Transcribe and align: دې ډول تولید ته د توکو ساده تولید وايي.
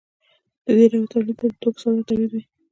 دې 0.77 0.85
ډول 0.91 1.05
تولید 1.13 1.35
ته 1.39 1.45
د 1.51 1.53
توکو 1.61 1.79
ساده 1.83 2.01
تولید 2.09 2.31
وايي. 2.31 2.45